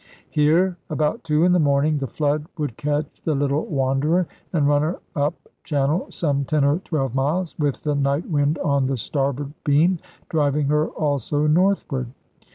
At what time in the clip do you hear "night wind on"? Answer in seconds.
7.93-8.87